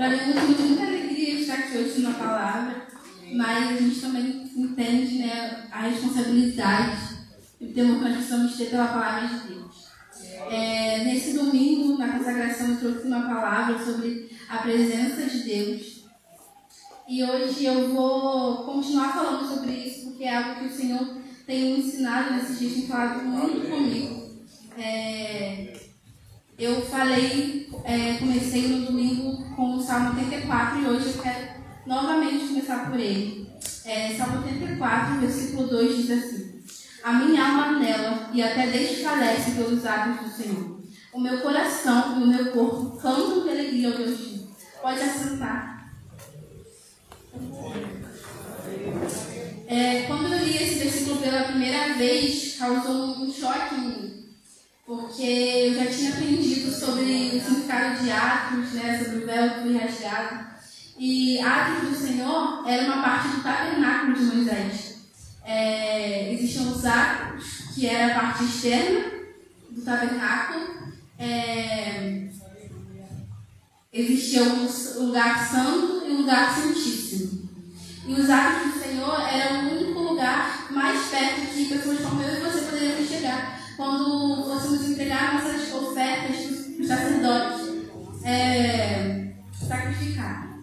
Para 0.00 0.08
mim 0.08 0.16
é 0.34 0.42
um 0.42 0.54
de 0.54 0.62
muita 0.62 0.82
alegria 0.82 1.40
estar 1.40 1.54
aqui 1.56 1.76
hoje 1.76 2.00
na 2.00 2.14
palavra, 2.14 2.86
mas 3.34 3.68
a 3.68 3.76
gente 3.76 4.00
também 4.00 4.50
entende 4.56 5.18
né, 5.18 5.68
a 5.70 5.82
responsabilidade 5.82 7.18
e 7.60 7.66
o 7.66 7.74
temor 7.74 7.98
que 7.98 8.04
nós 8.04 8.14
precisamos 8.14 8.56
ter 8.56 8.70
pela 8.70 8.86
palavra 8.86 9.28
de 9.28 9.48
Deus. 9.48 9.88
É, 10.50 11.04
nesse 11.04 11.34
domingo, 11.34 11.98
na 11.98 12.16
consagração, 12.16 12.68
eu 12.68 12.76
trouxe 12.78 13.08
uma 13.08 13.28
palavra 13.28 13.78
sobre 13.84 14.30
a 14.48 14.56
presença 14.56 15.26
de 15.26 15.42
Deus. 15.42 16.04
E 17.06 17.22
hoje 17.22 17.66
eu 17.66 17.94
vou 17.94 18.64
continuar 18.64 19.12
falando 19.12 19.46
sobre 19.46 19.72
isso, 19.72 20.06
porque 20.06 20.24
é 20.24 20.34
algo 20.34 20.60
que 20.60 20.64
o 20.64 20.74
Senhor 20.74 21.18
tem 21.46 21.74
me 21.74 21.80
ensinado 21.80 22.32
nesses 22.32 22.58
dias, 22.58 22.72
tem 22.72 22.86
falado 22.86 23.22
muito 23.22 23.68
comigo. 23.68 24.30
É, 24.78 25.79
eu 26.60 26.82
falei, 26.82 27.70
é, 27.84 28.18
comecei 28.18 28.68
no 28.68 28.84
domingo 28.84 29.42
com 29.56 29.76
o 29.76 29.82
Salmo 29.82 30.10
84 30.10 30.78
e 30.78 30.86
hoje 30.86 31.06
eu 31.06 31.22
quero 31.22 31.48
novamente 31.86 32.48
começar 32.48 32.90
por 32.90 33.00
ele. 33.00 33.48
É, 33.86 34.14
Salmo 34.14 34.44
84, 34.44 35.20
versículo 35.20 35.68
2 35.68 35.96
diz 35.96 36.10
assim: 36.10 36.62
A 37.02 37.14
minha 37.14 37.46
alma 37.46 37.64
anela 37.68 38.28
e 38.34 38.42
até 38.42 38.66
desfalece 38.66 39.52
pelos 39.52 39.86
atos 39.86 40.26
do 40.26 40.36
Senhor. 40.36 40.80
O 41.14 41.18
meu 41.18 41.40
coração 41.40 42.20
e 42.20 42.24
o 42.24 42.26
meu 42.26 42.52
corpo 42.52 42.98
cantam 43.00 43.42
de 43.42 43.50
alegria 43.50 43.88
ao 43.88 43.96
Deus. 43.96 44.40
Pode 44.82 45.00
assentar. 45.00 45.94
É, 49.66 50.02
quando 50.02 50.32
eu 50.32 50.44
li 50.44 50.56
esse 50.56 50.74
versículo 50.74 51.20
pela 51.20 51.44
primeira 51.44 51.94
vez, 51.94 52.56
causou 52.58 53.16
um 53.16 53.32
choque 53.32 53.74
em 53.74 53.80
mim 53.80 54.09
porque 54.90 55.22
eu 55.22 55.74
já 55.74 55.86
tinha 55.86 56.10
aprendido 56.10 56.68
sobre 56.68 57.04
o 57.04 57.40
significado 57.40 58.02
de 58.02 58.10
atos, 58.10 58.72
né, 58.72 58.98
sobre 58.98 59.18
o 59.18 59.26
véu 59.26 59.50
que 59.50 59.60
foi 59.60 59.76
rasgado. 59.78 60.46
E 60.98 61.40
atos 61.40 61.88
do 61.90 61.94
Senhor 61.94 62.68
era 62.68 62.86
uma 62.86 63.00
parte 63.00 63.28
do 63.28 63.40
tabernáculo 63.40 64.14
de 64.14 64.24
Moisés. 64.24 64.96
É, 65.44 66.34
existiam 66.34 66.72
os 66.72 66.84
atos, 66.84 67.44
que 67.72 67.86
era 67.86 68.12
a 68.12 68.20
parte 68.20 68.42
externa 68.42 69.12
do 69.70 69.80
tabernáculo. 69.80 70.66
É, 71.16 72.26
existia 73.92 74.42
um 74.42 74.66
lugar 75.06 75.48
santo 75.48 76.02
e 76.04 76.10
um 76.10 76.16
lugar 76.22 76.52
santíssimo. 76.52 77.48
E 78.08 78.12
os 78.12 78.28
atos 78.28 78.72
do 78.72 78.80
Senhor 78.80 79.20
eram 79.20 79.68
o 79.68 79.78
único 79.78 80.00
lugar 80.00 80.66
mais 80.72 81.06
perto 81.10 81.46
que 81.54 81.66
pessoas 81.66 82.00
como 82.00 82.20
eu 82.22 82.38
e 82.38 82.40
você 82.40 82.62
poderiam 82.62 83.06
chegar 83.06 83.59
quando 83.80 84.44
fôssemos 84.44 84.90
entregar 84.90 85.32
nossas 85.32 85.72
ofertas 85.72 86.36
para 86.36 86.82
os 86.82 86.86
sacerdotes 86.86 87.60
é, 88.22 89.32
sacrificar. 89.54 90.58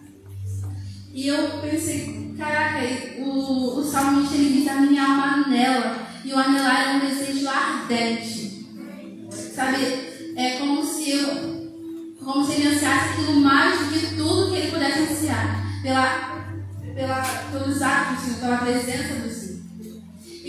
E 1.12 1.26
eu 1.26 1.48
pensei, 1.60 2.32
caraca, 2.38 2.78
o, 3.18 3.80
o 3.80 3.84
salmista 3.84 4.36
ele 4.36 4.60
diz 4.60 4.68
a 4.68 4.76
minha 4.76 5.02
alma 5.02 5.46
anela, 5.46 6.06
e 6.24 6.32
o 6.32 6.38
anelar 6.38 6.80
é 6.80 6.96
um 6.96 7.00
desejo 7.00 7.48
ardente. 7.48 8.68
Sabe, 9.52 9.84
é 10.36 10.58
como 10.60 10.84
se 10.84 11.10
eu 11.10 11.58
como 12.24 12.44
se 12.44 12.52
ele 12.52 12.68
ansiasse 12.68 13.14
aquilo 13.14 13.40
mais 13.40 13.80
do 13.80 13.86
que 13.86 14.14
tudo 14.14 14.52
que 14.52 14.58
ele 14.58 14.70
pudesse 14.70 15.00
ansiar, 15.00 15.64
pela, 15.82 16.44
pela, 16.94 17.22
pelos 17.50 17.82
atos, 17.82 18.36
pela 18.36 18.58
presença 18.58 19.14
do 19.14 19.37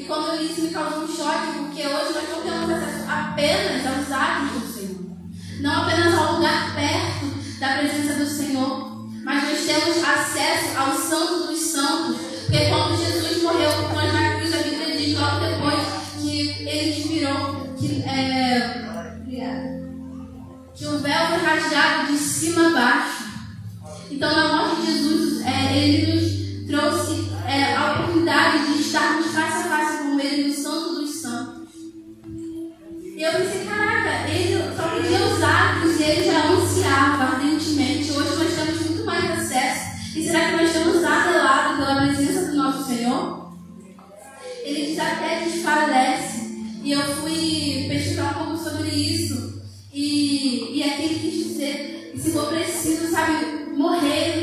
quando 0.10 0.42
isso 0.42 0.62
me 0.62 0.70
causou 0.70 1.04
um 1.04 1.08
choque, 1.08 1.60
porque 1.60 1.82
hoje 1.84 2.14
nós 2.14 2.30
não 2.30 2.42
temos 2.42 2.72
acesso 2.72 3.06
apenas 3.08 3.86
aos 3.86 4.12
atos 4.12 4.60
do 4.60 4.74
Senhor. 4.74 5.18
Não 5.62 5.84
apenas 5.84 6.14
ao 6.16 6.34
lugar 6.34 6.74
perto 6.74 7.60
da 7.60 7.78
presença 7.78 8.16
do 8.16 8.26
Senhor, 8.26 9.08
mas 9.24 9.44
nós 9.44 9.66
temos 9.66 9.98
acesso 10.04 10.78
ao 10.78 10.98
Santo 10.98 11.48
dos 11.48 11.60
Santos. 11.60 12.18
Porque 12.48 12.66
quando 12.70 12.98
Jesus 12.98 13.44
morreu 13.44 13.70
nós 13.94 14.12
na 14.12 14.36
cruz, 14.40 14.54
a 14.54 14.64
Bíblia 14.64 14.98
diz 14.98 15.20
logo 15.20 15.46
depois 15.46 15.80
que 16.20 16.68
ele 16.68 17.00
inspirou 17.00 17.76
que, 17.78 18.02
é, 18.02 18.90
que 20.74 20.86
o 20.88 20.98
véu 20.98 21.28
foi 21.28 21.38
rasgado 21.38 22.12
de 22.12 22.18
cima 22.18 22.68
a 22.68 22.72
baixo. 22.72 23.24
Então, 24.10 24.34
na 24.34 24.56
morte 24.56 24.82
de 24.82 24.92
Jesus, 24.92 25.46
é, 25.46 25.78
ele 25.78 26.14
nos 26.14 26.68
trouxe 26.68 27.30
é, 27.48 27.76
a 27.76 27.94
oportunidade 27.94 28.74
de 28.74 28.82
estarmos 28.82 29.28
face 29.28 29.59
eu 33.30 33.46
pensei, 33.46 33.66
caraca, 33.66 34.30
ele 34.30 34.76
só 34.76 34.90
pedia 34.90 35.26
os 35.26 35.44
atos 35.44 36.00
e 36.00 36.04
ele 36.04 36.24
já 36.26 36.44
anunciava 36.44 37.24
ardentemente. 37.24 38.12
Hoje 38.12 38.36
nós 38.36 38.54
temos 38.56 38.90
muito 38.90 39.06
mais 39.06 39.32
acesso. 39.32 40.18
E 40.18 40.24
será 40.26 40.50
que 40.50 40.56
nós 40.56 40.68
estamos 40.68 41.04
adelados 41.04 41.78
pela 41.78 42.02
presença 42.02 42.52
do 42.52 42.58
nosso 42.58 42.88
Senhor? 42.88 43.54
Ele 44.64 44.86
diz 44.88 45.00
até 45.00 45.42
desfalece. 45.42 46.40
E 46.84 46.92
eu 46.92 47.02
fui 47.02 47.86
pesquisar 47.88 48.32
um 48.32 48.46
pouco 48.46 48.64
sobre 48.64 48.90
isso. 48.90 49.62
E, 49.94 50.78
e 50.78 50.84
aqui 50.84 51.04
ele 51.04 51.20
quis 51.20 51.48
dizer, 51.48 52.14
se 52.18 52.32
for 52.32 52.48
preciso, 52.48 53.12
sabe, 53.12 53.74
morrer, 53.76 54.39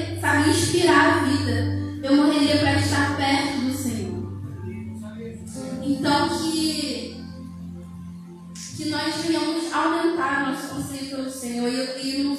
Senhor. 11.56 11.68
E, 11.68 12.18
e 12.18 12.22
no, 12.22 12.38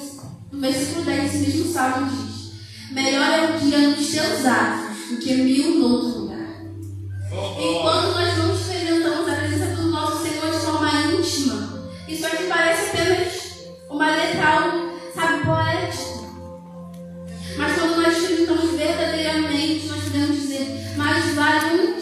no 0.52 0.60
versículo 0.60 1.04
10, 1.04 1.34
esse 1.34 1.38
mesmo 1.38 1.72
salmo 1.72 2.08
diz: 2.08 2.52
Melhor 2.92 3.30
é 3.32 3.56
o 3.56 3.58
dia 3.58 3.88
nos 3.88 4.10
teus 4.10 4.46
atos 4.46 5.10
do 5.10 5.16
que 5.16 5.34
mil 5.34 5.78
no 5.78 5.88
outro 5.88 6.20
lugar. 6.20 6.38
Enquanto 7.60 8.14
nós 8.14 8.38
não 8.38 8.54
experimentamos 8.54 9.28
a 9.28 9.34
presença 9.34 9.74
do 9.74 9.90
nosso 9.90 10.22
Senhor 10.22 10.50
de 10.50 10.58
forma 10.58 10.90
íntima, 11.12 11.90
isso 12.06 12.26
aqui 12.26 12.44
parece 12.44 12.90
apenas 12.90 13.32
uma 13.90 14.10
letra, 14.10 14.72
sabe, 15.14 15.44
poética. 15.44 16.28
Mas 17.56 17.74
quando 17.74 18.00
nós 18.00 18.16
experimentamos 18.16 18.70
verdadeiramente, 18.70 19.86
nós 19.88 20.04
podemos 20.04 20.36
dizer: 20.36 20.96
mais 20.96 21.34
vale 21.34 21.80
um 21.80 21.97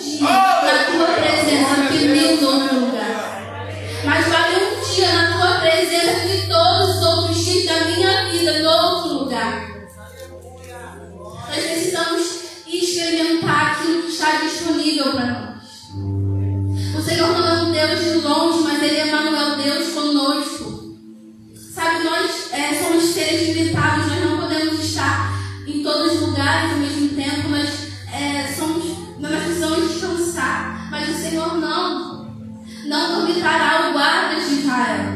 Dormitará 33.46 33.88
o 33.88 33.92
guarda 33.92 34.34
de 34.34 34.54
Israel. 34.54 35.15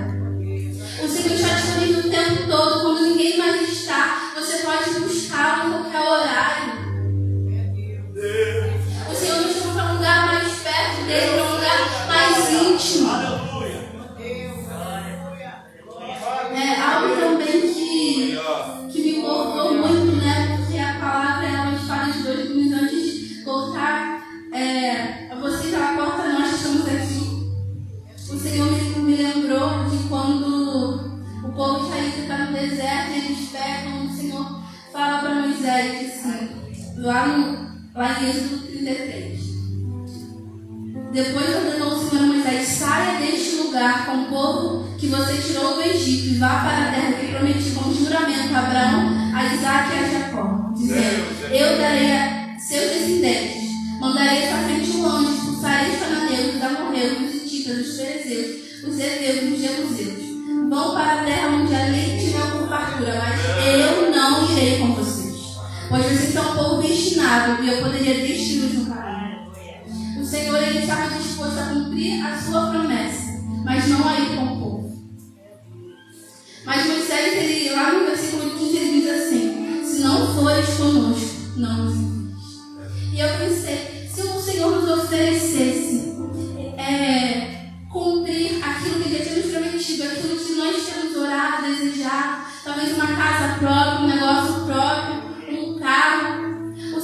17:5, 35.60 37.02
lá, 37.02 37.26
no, 37.26 37.70
lá 37.94 38.22
em 38.22 38.30
Êxodo 38.30 38.58
33. 38.66 39.40
Depois 41.12 41.56
ordenou 41.56 41.92
o 41.92 42.08
Senhor 42.08 42.26
Moisés: 42.26 42.66
saia 42.66 43.20
deste 43.20 43.56
lugar 43.56 44.06
com 44.06 44.22
o 44.22 44.26
povo 44.26 44.96
que 44.96 45.08
você 45.08 45.34
tirou 45.36 45.74
do 45.74 45.82
Egito 45.82 46.28
e 46.28 46.38
vá 46.38 46.48
para 46.48 46.88
a 46.88 46.92
terra 46.92 47.12
que 47.12 47.32
prometi 47.32 47.70
com 47.72 47.92
juramento 47.92 48.54
a 48.54 48.58
Abraão, 48.58 49.34
a 49.34 49.54
Isaac 49.54 49.90
e 49.92 49.98
a 49.98 50.08
Jacó, 50.08 50.72
dizendo: 50.74 51.52
Eu 51.52 51.78
darei 51.78 52.12
a 52.12 52.56
seus 52.58 52.92
descendentes, 52.92 53.70
mandarei 54.00 54.46
para 54.46 54.64
frente 54.64 54.90
um 54.92 55.06
anjo, 55.06 55.32
expulsarei 55.32 55.90
os 55.90 55.98
cananeus, 55.98 56.54
os 56.54 56.62
amorreus, 56.62 57.18
os 57.18 57.34
hititas, 57.34 57.86
os 57.86 57.96
fariseus, 57.96 58.84
os 58.84 58.98
heveus 58.98 59.52
os 59.52 59.60
jebuseus. 59.60 60.30
Vão 60.70 60.94
para 60.94 61.20
a 61.20 61.24
terra 61.24 61.48
onde 61.48 61.74
a 61.74 61.84
lei 61.86 62.16
tiver 62.18 62.50
por 62.52 62.68
fartura, 62.68 63.18
mas 63.18 63.40
eu 63.66 64.10
não 64.10 64.52
irei 64.52 64.78
com 64.78 64.94
você. 64.94 65.19
Hoje 65.92 66.16
você 66.16 66.26
está 66.28 66.42
um 66.42 66.54
pouco 66.54 66.82
destinado, 66.82 67.64
e 67.64 67.68
eu 67.68 67.82
poderia 67.82 68.14
desistir 68.14 68.58
no 68.58 68.86
caminho. 68.86 69.50
O 70.20 70.24
Senhor 70.24 70.62
ele 70.62 70.78
estava 70.78 71.16
disposto 71.16 71.58
a 71.58 71.64
cumprir 71.64 72.24
a 72.24 72.40
sua 72.40 72.70
promessa, 72.70 73.42
mas 73.64 73.88
não 73.88 74.08
a 74.08 74.20
ir 74.20 74.36
com 74.36 74.44
o 74.44 74.60
povo. 74.60 75.10
Mas 76.64 76.86
Moisés, 76.86 77.36
ele, 77.36 77.70
lá 77.70 77.92
no 77.92 78.06
versículo 78.06 78.56
15, 78.56 78.76
ele 78.76 79.00
diz 79.00 79.10
assim: 79.10 79.84
Se 79.84 80.00
não 80.02 80.32
fores 80.32 80.68
conosco, 80.76 81.58
não 81.58 81.84
nos. 81.84 81.94
E 83.12 83.18
eu 83.18 83.28
pensei: 83.38 84.08
se 84.14 84.22
o 84.22 84.40
Senhor 84.40 84.70
nos 84.70 85.04
oferecesse 85.04 86.14
é, 86.78 87.72
cumprir 87.90 88.64
aquilo 88.64 89.02
que 89.02 89.08
ele 89.08 89.24
tinha 89.24 89.36
nos 89.42 89.50
prometido, 89.50 90.04
aquilo 90.04 90.38
que 90.38 90.52
nós 90.52 90.86
tínhamos 90.86 91.16
orado, 91.16 91.66
desejado, 91.66 92.44
talvez 92.62 92.92
uma 92.94 93.08
casa 93.08 93.58
própria, 93.58 94.00
um 94.02 94.06
negócio 94.06 94.64
próprio, 94.66 95.09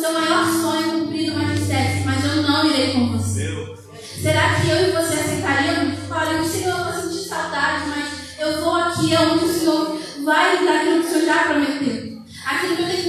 seu 0.06 0.12
maior 0.12 0.46
sonho 0.46 1.00
cumprido, 1.00 1.34
mais 1.34 1.58
dissesse, 1.58 2.04
mas 2.04 2.24
eu 2.24 2.42
não 2.42 2.64
irei 2.64 2.92
com 2.92 3.08
você. 3.08 3.74
Será 4.22 4.54
que 4.54 4.68
eu 4.68 4.88
e 4.88 4.90
você 4.92 5.14
aceitariam? 5.14 5.92
Olha, 6.10 6.42
o 6.42 6.44
eu 6.44 6.84
vai 6.84 7.02
sentir 7.02 7.28
saudade, 7.28 7.84
mas 7.88 8.38
eu 8.38 8.60
vou 8.60 8.76
aqui, 8.76 9.14
é 9.14 9.20
onde 9.20 9.44
o 9.44 9.52
Senhor 9.52 10.00
vai 10.24 10.64
dar 10.64 10.76
aquilo 10.76 11.02
que 11.02 11.08
o 11.08 11.10
Senhor 11.10 11.24
já 11.24 11.44
prometeu. 11.44 12.22
Aquilo 12.46 12.76
que 12.76 12.82
eu 12.82 12.88
tenho 12.88 13.05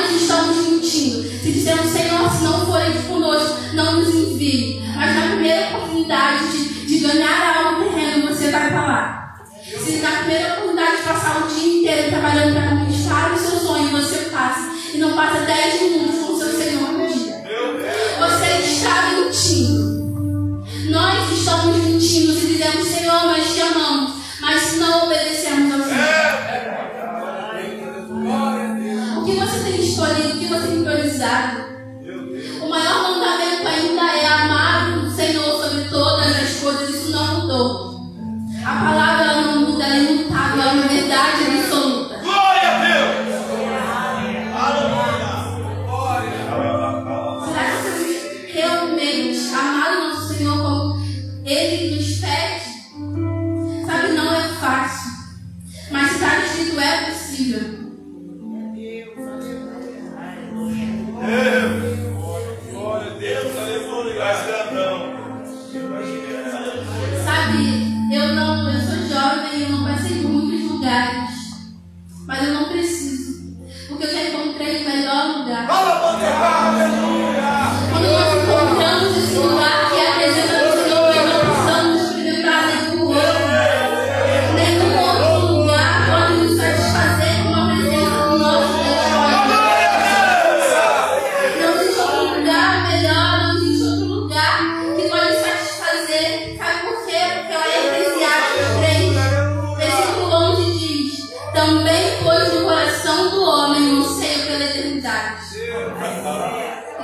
nós 0.00 0.22
estamos 0.22 0.56
mentindo. 0.68 1.22
Se 1.22 1.52
dizemos, 1.52 1.90
Senhor, 1.90 2.30
se 2.30 2.42
não 2.44 2.66
forem 2.66 3.02
conosco, 3.02 3.58
não 3.74 4.00
nos 4.00 4.14
envie. 4.14 4.82
Mas 4.96 5.14
na 5.14 5.22
primeira 5.32 5.76
oportunidade 5.76 6.50
de, 6.52 6.86
de 6.86 6.98
ganhar 7.00 7.66
algo 7.66 7.84
terreno, 7.84 8.28
você 8.28 8.50
vai 8.50 8.70
falar. 8.70 9.40
Se 9.62 9.98
na 9.98 10.10
primeira 10.18 10.54
oportunidade 10.54 10.96
de 10.96 11.02
passar 11.02 11.44
o 11.44 11.48
dia 11.48 11.80
inteiro 11.80 12.10
trabalhando 12.10 12.54
para 12.54 12.76
conquistar 12.76 13.32
o 13.32 13.38
seu 13.38 13.58
sonho, 13.60 13.90
você 13.90 14.16
passa. 14.30 14.70
E 14.94 14.98
não 14.98 15.12
passa 15.12 15.40
10 15.40 15.82
minutos 15.82 16.18
com 16.18 16.32
o 16.32 16.38
seu 16.38 16.58
Senhor 16.58 16.92
no 16.92 17.06
dia. 17.06 17.44
Você 18.18 18.72
está 18.72 19.10
mentindo. 19.12 20.64
Nós 20.90 21.30
estamos 21.30 21.76
mentindo 21.76 22.32
se 22.34 22.46
dizemos, 22.46 22.88
Senhor, 22.88 23.26
mas 23.26 23.52
te 23.52 23.60
amamos. 23.60 24.12
Mas 24.40 24.62
se 24.62 24.76
não 24.78 24.99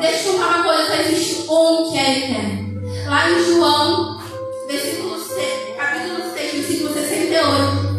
deixa 0.01 0.29
eu 0.29 0.33
contar 0.35 0.47
uma 0.47 0.65
coisa, 0.65 1.03
existe 1.03 1.51
um 1.51 1.91
que 1.91 1.99
é 1.99 2.19
eterno. 2.19 2.83
Lá 3.07 3.31
em 3.31 3.45
João, 3.45 4.21
versículo 4.69 5.19
6, 5.19 5.77
capítulo 5.77 6.33
6, 6.35 6.53
versículo 6.53 6.95
68, 6.95 7.97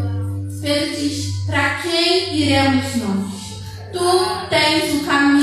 Pedro 0.62 0.96
diz, 0.98 1.46
para 1.46 1.76
quem 1.76 2.36
iremos 2.36 2.96
nós? 2.96 3.28
Tu 3.94 4.50
tens 4.50 4.94
o 4.94 4.98
um 4.98 5.06
caminho 5.06 5.37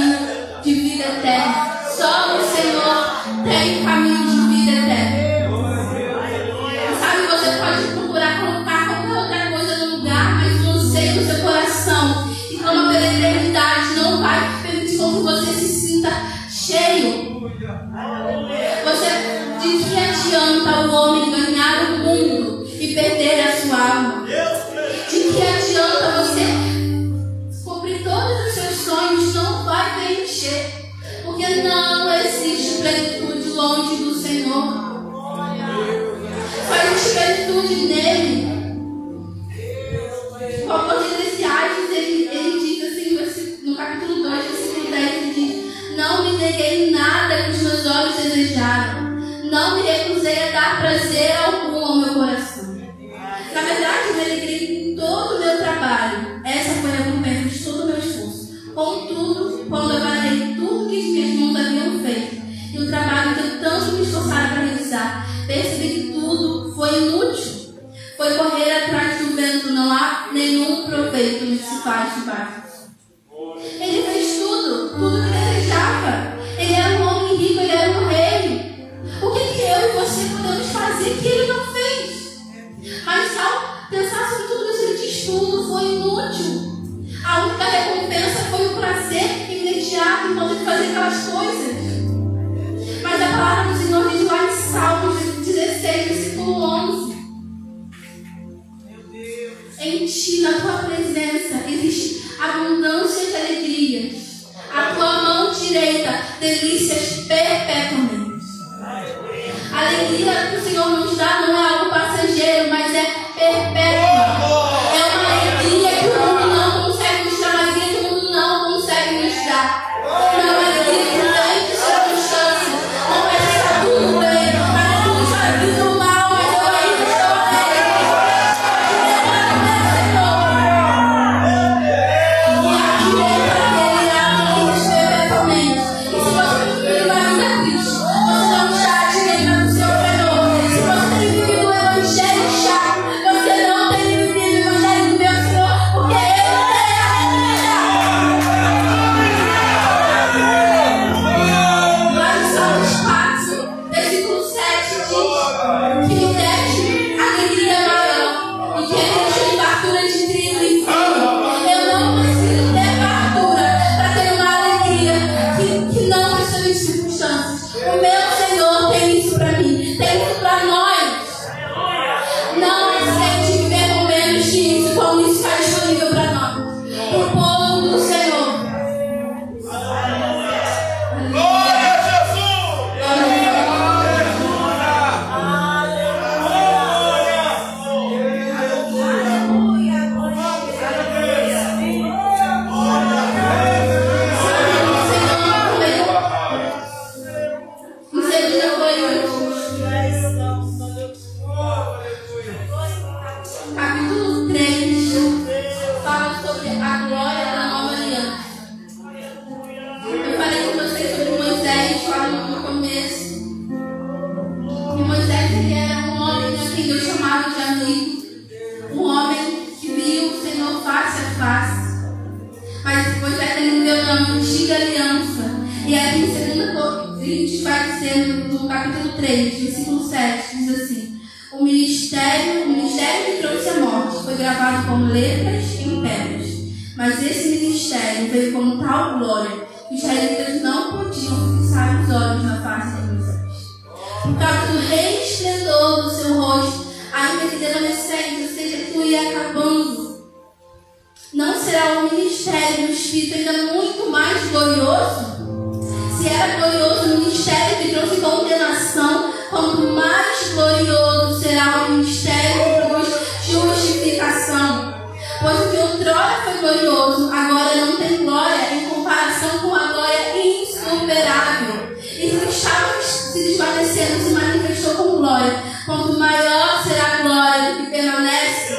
insuperável. 271.14 271.96
E 272.00 272.30
se 272.30 272.48
estava 272.48 273.02
se 273.02 273.32
desvanecendo, 273.44 274.24
se 274.24 274.30
manifestou 274.34 274.94
com 274.94 275.16
glória. 275.18 275.62
Quanto 275.86 276.18
maior 276.18 276.82
será 276.82 277.04
a 277.18 277.22
glória 277.22 277.76
que 277.76 277.90
permanece, 277.90 278.74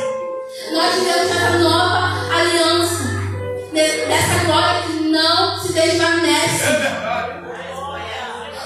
nós 0.74 0.96
vivemos 0.96 1.32
essa 1.32 1.50
nova 1.60 2.36
aliança, 2.36 3.04
de- 3.74 4.06
dessa 4.08 4.44
glória 4.46 4.82
que 4.84 4.94
não 5.10 5.60
se 5.60 5.74
desvanece. 5.74 6.64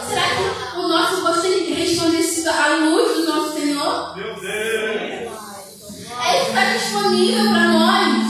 Será 0.08 0.22
que 0.24 0.78
o 0.80 0.88
nosso 0.88 1.22
rosto 1.26 1.42
tem 1.42 1.74
resplandecido 1.74 2.50
à 2.50 2.68
luz 2.78 3.18
do 3.18 3.26
nosso 3.34 3.54
Senhor? 3.54 4.16
Meu 4.18 4.34
Deus. 4.36 5.30
É 6.22 6.36
isso 6.38 6.46
que 6.46 6.50
está 6.60 6.74
disponível 6.74 7.46
para 7.52 7.68
nós. 7.68 8.30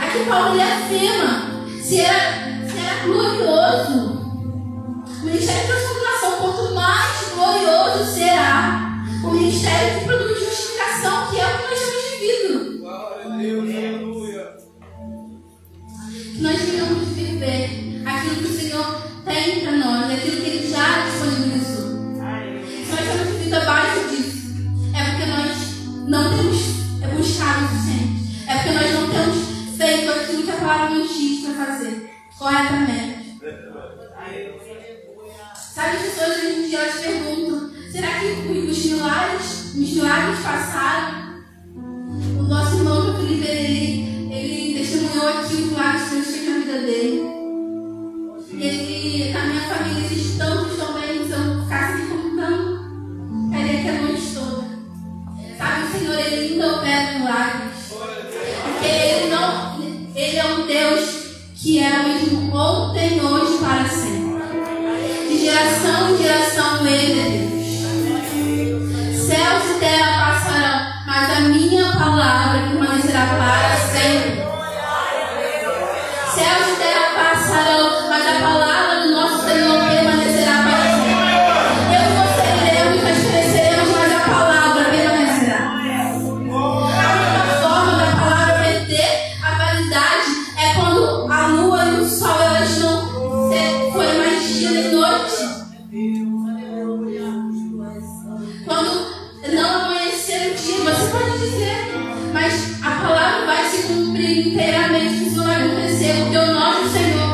Aqui 0.00 0.24
Paulo 0.28 0.54
ele 0.54 0.62
afirma: 0.62 1.64
se 1.82 2.00
era, 2.00 2.57
era 2.88 3.04
glorioso, 3.04 4.18
o 5.04 5.24
ministério 5.24 5.60
de 5.60 5.66
transformação, 5.68 6.32
quanto 6.40 6.74
mais 6.74 7.28
glorioso 7.34 8.14
será 8.14 9.04
o 9.22 9.30
ministério 9.30 10.00
que 10.00 10.06
produz 10.06 10.38
justificação, 10.38 11.30
que 11.30 11.40
é 11.40 11.46
o 11.46 11.58
que 11.58 11.62
nós 11.64 11.78
temos 11.80 12.04
vivido. 12.10 12.78
Glória 12.80 13.24
a 13.24 13.36
Deus. 13.36 13.68
Aleluia. 13.68 14.56
que 16.34 16.40
nós 16.40 16.60
venhamos 16.60 17.08
viver 17.08 18.02
aquilo 18.06 18.36
que 18.36 18.44
o 18.44 18.60
Senhor 18.60 19.02
tem 19.24 19.60
para 19.60 19.72
nós, 19.72 20.10
aquilo 20.10 20.36
que 20.42 20.48
Ele 20.48 20.70
já 20.70 21.04
disponibilizou. 21.04 21.88
Se 22.86 22.90
nós 22.90 23.00
temos 23.00 23.28
vivido 23.36 23.54
abaixo 23.54 24.08
disso, 24.08 24.54
é 24.94 25.04
porque 25.04 25.26
nós 25.26 26.08
não 26.08 26.36
temos 26.36 26.58
buscado 27.16 27.77
corretamente. 32.38 33.38
Sabe, 35.74 35.96
as 35.96 36.02
pessoas 36.02 36.36
hoje 36.38 36.46
em 36.46 36.68
dia 36.68 36.78
elas 36.80 37.00
perguntam: 37.00 37.70
será 37.90 38.08
que 38.20 38.26
os 38.26 38.84
milagres, 38.86 39.74
os 39.74 39.74
milagres 39.74 40.38
passaram? 40.40 41.28
O 42.38 42.42
nosso 42.42 42.76
irmão 42.78 43.04
meu 43.04 43.14
Felipe, 43.14 43.46
ele, 43.46 44.32
ele 44.32 44.78
testemunhou 44.78 45.28
aqui 45.28 45.54
os 45.54 45.60
milagres 45.60 46.08
que 46.08 46.14
Deus 46.14 46.26
fez 46.26 46.48
na 46.48 46.58
vida 46.58 46.78
dele. 46.80 47.38
Ele, 48.60 49.32
na 49.32 49.44
minha 49.44 49.60
família, 49.60 50.04
existe 50.04 50.38
tantos 50.38 50.76
também, 50.76 51.24
se 51.24 51.32
eu 51.32 51.62
ficasse 51.62 52.06
contando, 52.06 53.50
ficaria 53.50 53.78
aqui 53.78 53.88
a 53.88 54.02
noite 54.02 54.34
toda. 54.34 54.68
Sabe, 55.56 55.86
o 55.86 55.98
Senhor, 55.98 56.18
ele 56.18 56.54
ainda 56.54 56.76
opera 56.76 57.18
milagres. 57.18 57.94
Porque 58.62 58.86
ele 58.86 59.30
não, 59.30 59.80
ele 60.16 60.36
é 60.36 60.44
um 60.44 60.66
Deus 60.66 61.07
que 61.68 61.84
é 61.84 62.00
o 62.00 62.08
mesmo 62.08 62.56
ontem, 62.56 63.20
hoje 63.20 63.58
para 63.58 63.86
sempre. 63.86 64.40
De 65.28 65.38
geração 65.38 66.14
em 66.14 66.16
geração 66.16 66.86
ele 66.86 67.20
é 67.20 67.28
Deus. 67.28 69.20
Céus 69.20 69.76
e 69.76 69.78
terra 69.78 70.32
passarão, 70.32 70.80
mas 71.06 71.30
a 71.30 71.40
minha 71.40 71.92
palavra 71.92 72.70
permanecerá 72.70 73.26
para 73.26 73.76
sempre. 73.86 74.46
Céus 76.34 76.68
e 76.72 76.76
terra 76.80 77.34
passarão, 77.34 78.08
mas 78.08 78.26
a 78.26 78.40
palavra 78.40 78.97
cumprir 103.88 104.48
inteiramente, 104.48 105.24
isso 105.24 105.36
não 105.36 105.44
vai 105.44 105.66
acontecer, 105.66 106.14
porque 106.22 106.36
o 106.36 106.54
nosso 106.54 106.88
Senhor 106.90 107.27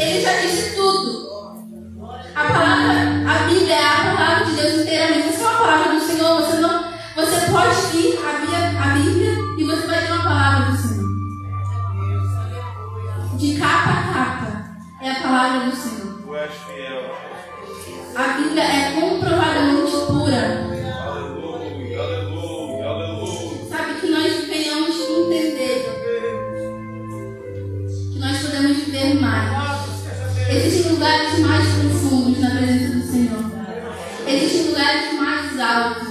Ele 0.00 0.20
já 0.22 0.40
disse 0.40 0.74
tudo. 0.74 1.28
A 2.34 2.44
palavra, 2.44 2.94
a 3.28 3.48
Bíblia 3.48 3.74
é 3.74 3.84
a 3.84 4.16
palavra 4.16 4.44
de 4.46 4.52
Deus 4.52 4.80
inteiramente. 4.80 5.36
Se 5.36 5.42
é 5.42 5.46
uma 5.46 5.58
palavra 5.58 5.94
do 5.94 6.00
Senhor, 6.00 6.40
você 6.40 6.56
não, 6.56 6.84
você 7.14 7.50
pode 7.50 7.96
ir 7.98 8.18
abrir 8.18 8.54
a 8.78 8.94
Bíblia 8.94 9.32
e 9.58 9.64
você 9.64 9.86
vai 9.86 10.00
ter 10.00 10.12
uma 10.12 10.22
palavra 10.22 10.70
do 10.70 10.76
Senhor. 10.78 11.10
De 13.36 13.58
capa 13.58 13.90
a 13.90 14.12
capa 14.12 14.50
é 15.02 15.10
a 15.10 15.20
palavra 15.20 15.70
do 15.70 15.76
Senhor. 15.76 16.00
A 18.16 18.28
Bíblia 18.38 18.62
é 18.62 19.00
comprovadamente 19.00 19.92
pura. 20.06 20.69
Chao. 35.80 36.09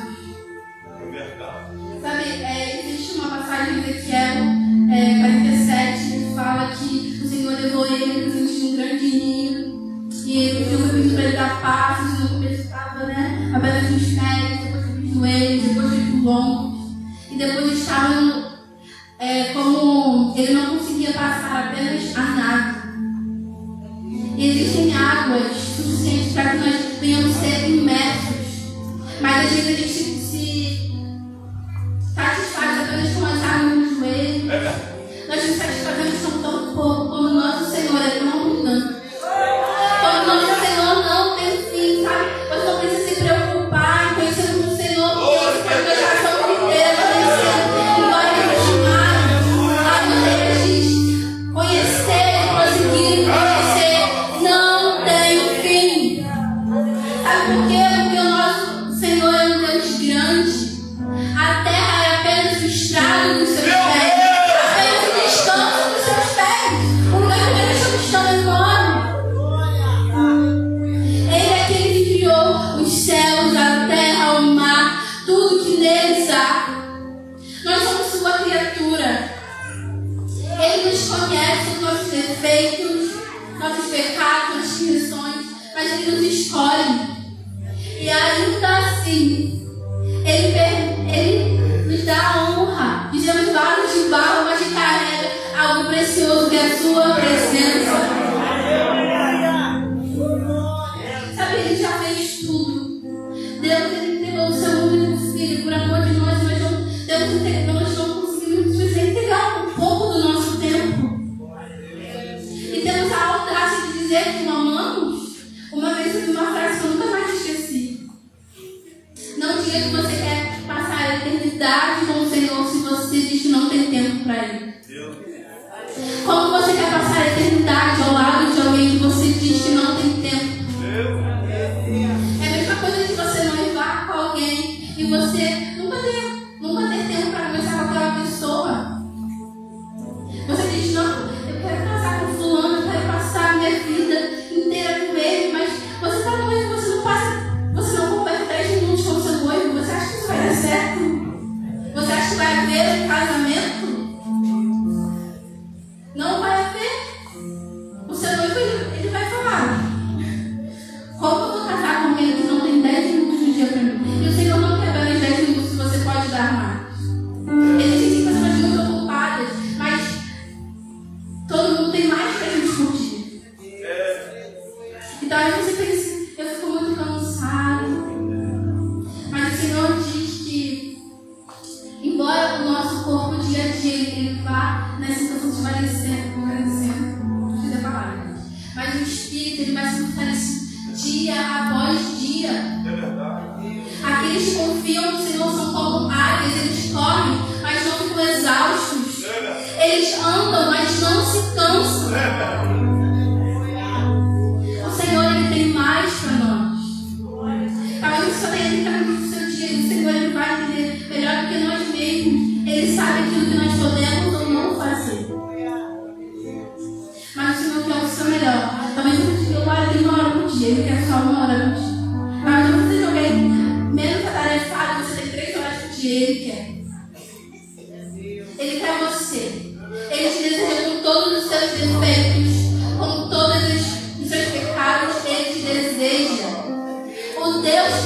relationship 29.79 30.09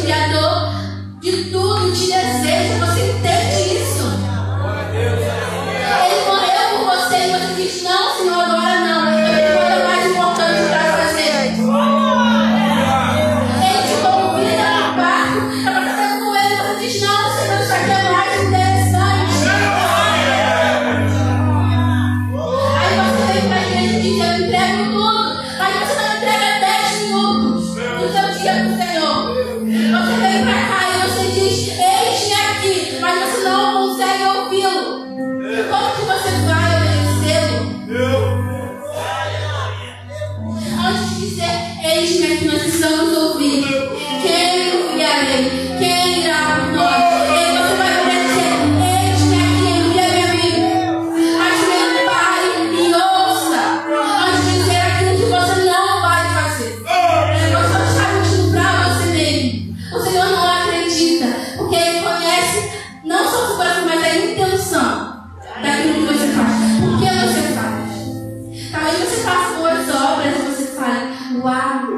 Criador 0.03 0.73
de 1.21 1.45
tudo, 1.45 1.93
te 1.93 2.07
deseja, 2.07 2.85
você 2.85 3.15
tem 3.23 3.62
Wow. 71.43 71.92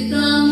Quando 0.00 0.45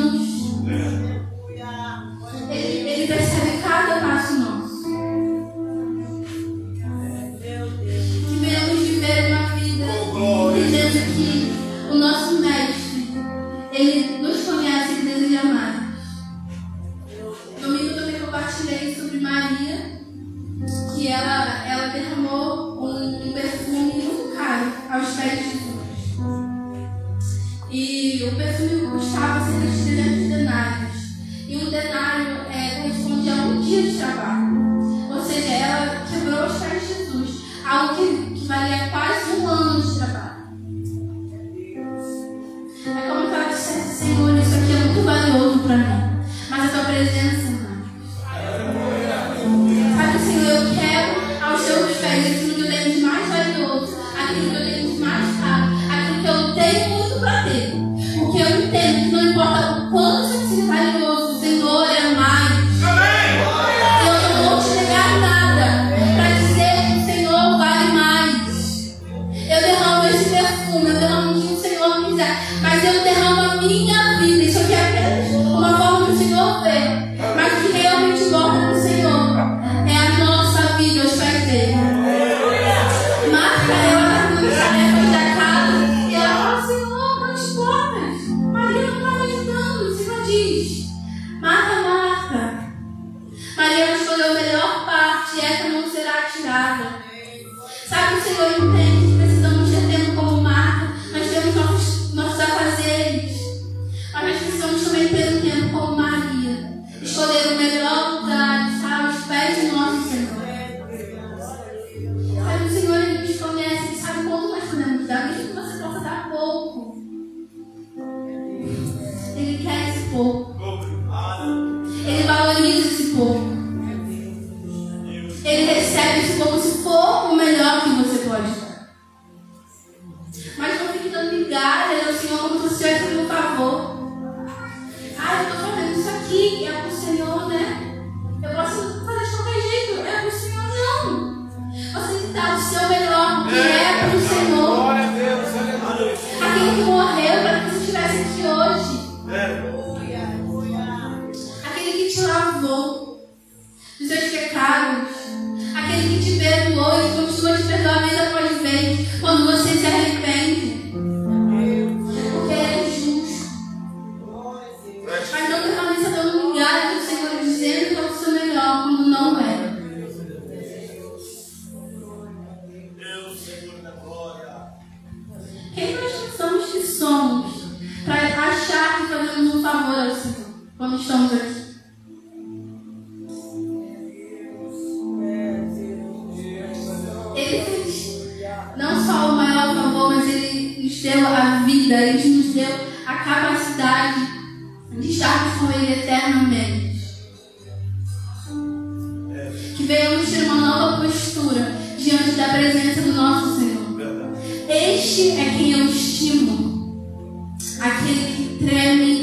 Tell 208.66 208.96
me 208.96 209.13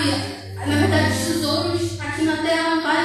sabe, 0.00 0.12
na 0.66 0.76
verdade, 0.76 1.24
tesouros 1.24 2.00
aqui 2.00 2.22
na 2.22 2.36
terra 2.38 2.74
não 2.76 2.82
vale 2.82 2.99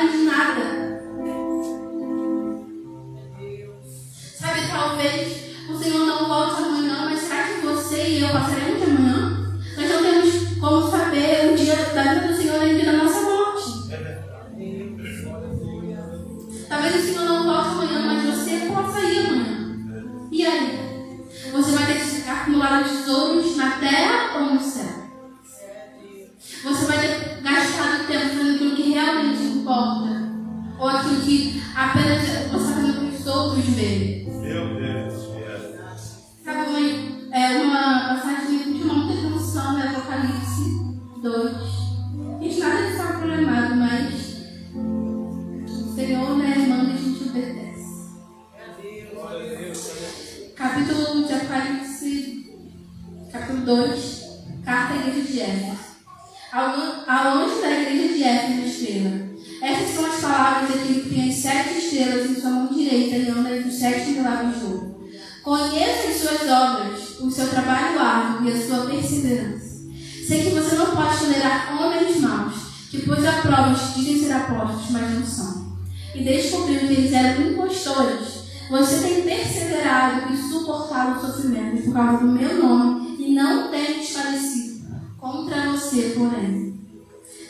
Conheço 65.69 66.08
as 66.08 66.17
suas 66.17 66.51
obras, 66.51 67.19
o 67.19 67.32
seu 67.32 67.49
trabalho 67.49 67.99
árduo 67.99 68.47
e 68.47 68.51
a 68.51 68.67
sua 68.67 68.86
perseverança. 68.86 69.82
Sei 70.28 70.43
que 70.43 70.49
você 70.51 70.75
não 70.75 70.95
pode 70.95 71.17
tolerar 71.17 71.82
homens 71.82 72.21
maus, 72.21 72.54
que 72.91 73.01
pôs 73.01 73.25
a 73.25 73.41
prova 73.41 73.73
que 73.73 73.99
dizem 73.99 74.28
ser 74.28 74.34
apóstolos, 74.34 74.91
mas 74.91 75.12
não 75.12 75.25
são. 75.25 75.78
E 76.13 76.23
descobriu 76.23 76.80
que 76.82 76.86
eles 76.86 77.13
eram 77.13 77.51
impostores. 77.51 78.45
Você 78.69 79.08
tem 79.08 79.23
perseverado 79.23 80.34
e 80.34 80.38
suportado 80.38 81.17
o 81.17 81.21
sofrimento 81.34 81.84
por 81.84 81.93
causa 81.93 82.17
do 82.19 82.32
meu 82.32 82.58
nome 82.63 83.15
e 83.19 83.34
não 83.34 83.71
tem 83.71 83.99
desfalecido. 83.99 84.86
Contra 85.17 85.71
você, 85.71 86.13
porém. 86.15 86.80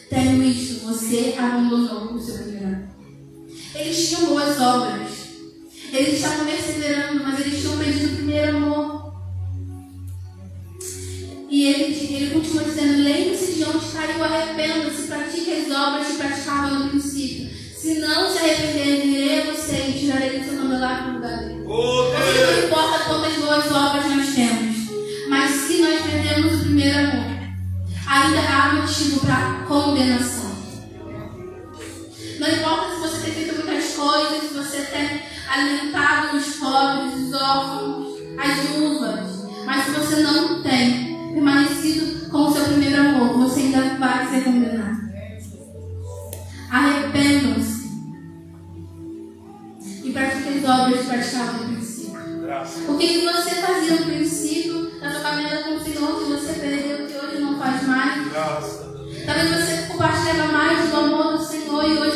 Tendo 0.09 0.41
isto, 0.41 0.85
você 0.85 1.35
abandonou 1.37 2.13
o 2.13 2.19
seu 2.19 2.37
primeiro. 2.43 2.87
Eles 3.75 4.07
tinham 4.07 4.27
boas 4.27 4.59
obras 4.61 5.04
eles 5.95 6.15
estavam 6.15 6.45
perseverando, 6.45 7.23
mas 7.23 7.39
eles 7.39 7.61
tinham 7.61 7.77
perdido 7.77 8.11
o 8.11 8.15
primeiro 8.17 8.57
amor. 8.57 9.15
E 11.49 11.67
ele, 11.67 12.15
ele 12.15 12.33
continua 12.33 12.63
dizendo: 12.65 13.01
Lembre-se 13.01 13.53
de 13.53 13.63
onde 13.63 13.85
caiu, 13.93 14.21
arrependa-se, 14.21 15.07
pratique 15.07 15.53
as 15.53 15.71
obras 15.71 16.07
que 16.07 16.17
praticava 16.17 16.69
no 16.71 16.89
princípio. 16.89 17.49
Se 17.77 17.99
não 17.99 18.29
se 18.29 18.39
arrepender 18.39 19.01
de 19.03 19.15
eu 19.15 19.55
você 19.55 19.87
e 19.87 19.99
tirarei 19.99 20.43
seu 20.43 20.53
nome 20.53 20.77
lá 20.79 20.97
para 20.97 21.11
o 21.11 21.13
lugar 21.13 21.37
dele. 21.37 21.63
não 21.63 22.65
importa 22.65 23.05
quantas 23.05 23.33
boas 23.35 23.71
obras 23.71 24.05
nós 24.05 24.35
temos, 24.35 24.75
mas 25.29 25.51
se 25.51 25.77
nós 25.81 26.01
perdemos 26.01 26.55
o 26.55 26.59
primeiro 26.65 26.99
amor, 26.99 27.25
ainda 28.05 28.39
há 28.41 28.73
motivo 28.73 29.19
para 29.21 29.63
condenação. 29.65 30.55
Não 32.39 32.49
importa 32.49 32.95
se 32.95 33.01
você 33.01 33.21
tem 33.21 33.33
feito 33.33 33.55
muitas 33.55 33.93
coisas, 33.93 34.41
se 34.41 34.53
você 34.53 34.81
tem 34.81 35.34
alimentava 35.49 36.35
os 36.35 36.55
pobres, 36.55 37.13
os 37.27 37.33
órfãos, 37.33 38.07
as 38.37 38.59
viúvas. 38.59 39.45
Mas 39.65 39.85
se 39.85 39.91
você 39.91 40.21
não 40.21 40.61
tem 40.61 41.33
permanecido 41.33 42.29
com 42.29 42.37
o 42.37 42.53
seu 42.53 42.65
primeiro 42.65 43.01
amor, 43.01 43.37
você 43.37 43.61
ainda 43.61 43.97
vai 43.97 44.27
ser 44.27 44.43
condenado. 44.43 45.05
Arrependam-se 46.69 47.85
e 50.03 50.11
pratique 50.11 50.59
as 50.59 50.69
obras 50.69 51.05
praticadas 51.05 51.53
no 51.53 51.67
princípio. 51.67 51.95
O 52.87 52.97
que, 52.97 53.07
que 53.07 53.25
você 53.25 53.49
fazia 53.55 53.99
no 53.99 54.05
princípio 54.05 54.99
na 54.99 55.11
sua 55.11 55.21
caminhada 55.21 55.63
com 55.63 55.75
o 55.75 55.83
Senhor 55.83 56.19
que 56.19 56.31
você 56.31 56.53
perdeu, 56.53 57.07
que 57.07 57.17
hoje 57.17 57.41
não 57.41 57.57
faz 57.57 57.83
mais? 57.83 58.27
Talvez 59.25 59.49
você 59.49 59.87
compartilhava 59.87 60.51
mais 60.51 60.89
do 60.89 60.95
amor 60.97 61.37
do 61.37 61.43
Senhor 61.43 61.83
e 61.83 61.97
hoje 61.97 62.14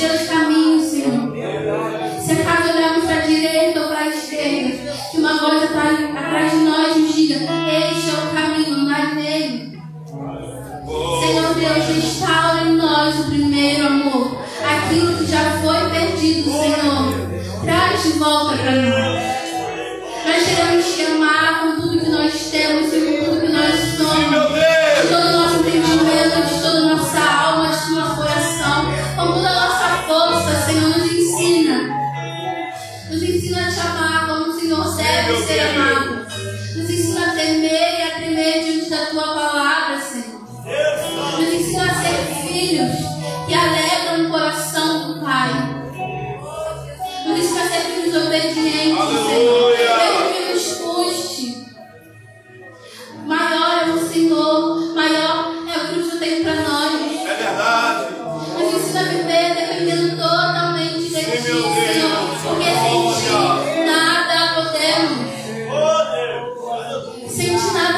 Deus 0.00 0.22
está 0.22 0.39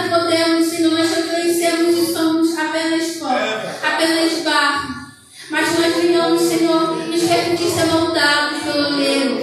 podemos, 0.09 0.67
se 0.67 0.83
nós 0.83 1.11
reconhecemos 1.15 1.95
que 1.95 2.13
somos 2.13 2.59
apenas 2.59 3.17
pó, 3.17 3.29
apenas 3.29 4.43
barro. 4.43 5.03
Mas 5.51 5.79
nós 5.79 5.95
venhamos, 5.97 6.41
Senhor, 6.43 6.97
nos 6.97 7.23
permitir 7.23 7.71
ser 7.71 7.87
moldados 7.87 8.63
pelo 8.63 8.97
Deus. 8.97 9.43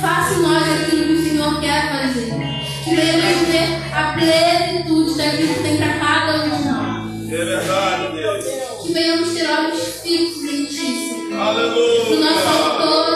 Faça 0.00 0.34
nós 0.40 0.62
aquilo 0.62 1.06
que 1.06 1.12
o 1.12 1.24
Senhor 1.28 1.60
quer 1.60 1.90
fazer. 1.90 2.34
Que 2.84 2.94
venhamos 2.94 3.48
ver 3.48 3.82
a 3.92 4.12
plenitude 4.12 5.16
daquilo 5.16 5.54
que 5.54 5.62
tem 5.62 5.76
para 5.78 5.98
cada 5.98 6.44
um 6.44 6.50
de 6.50 6.64
nós. 6.68 7.32
É 7.32 7.44
verdade, 7.44 8.16
Deus. 8.16 8.44
Que 8.86 8.92
venhamos 8.92 9.34
ter 9.34 9.50
olhos 9.50 9.82
fixos 10.02 10.44
em 10.44 10.64
Ti, 10.66 10.76
Senhor. 10.76 11.40
Aleluia. 11.40 12.16
Nosso 12.20 12.48
autor. 12.48 13.13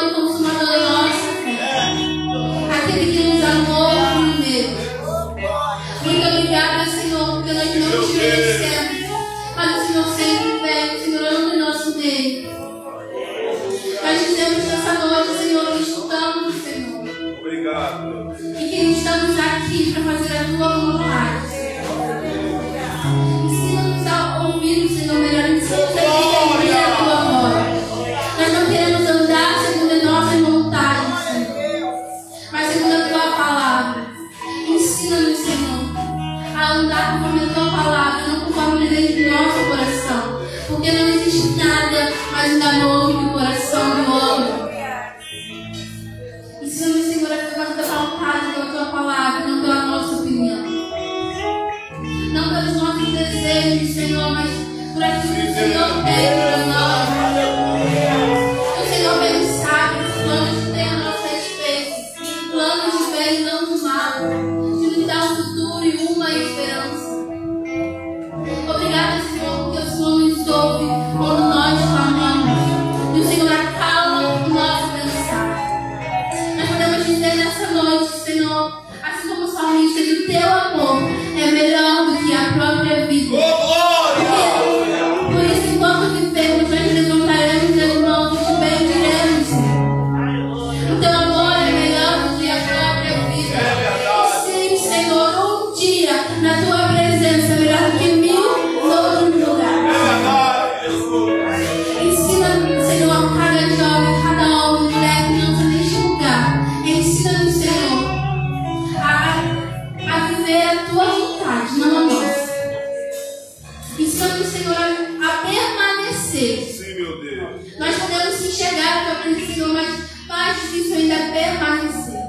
Precisamos 113.99 114.37
do 114.39 114.45
Senhor 114.45 114.77
a 114.77 115.45
permanecer. 115.45 116.63
Sim, 116.73 116.95
meu 117.03 117.21
Deus. 117.21 117.77
Nós 117.81 117.97
podemos 117.97 118.41
enxergar 118.43 119.09
na 119.09 119.15
presença 119.17 119.47
do 119.47 119.55
Senhor, 119.55 119.73
mas 119.73 119.99
mais 120.29 120.61
difícil 120.63 120.99
ainda 120.99 121.15
é 121.15 121.33
permanecer. 121.33 122.23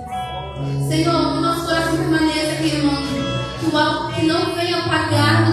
Senhor, 0.90 1.32
que 1.32 1.38
o 1.38 1.42
nosso 1.42 1.66
coração 1.68 1.96
permaneça 1.96 2.56
queimando. 2.56 3.20
Que 4.16 4.26
não 4.26 4.56
venha 4.56 4.80
apagar 4.80 5.49